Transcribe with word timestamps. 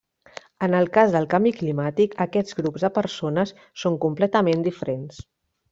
En 0.67 0.75
el 0.77 0.87
cas 0.95 1.13
del 1.15 1.27
canvi 1.33 1.51
climàtic 1.59 2.15
aquests 2.27 2.59
grups 2.61 2.87
de 2.87 2.93
persones 2.99 3.55
són 3.83 4.03
completament 4.07 4.71
diferents. 4.71 5.27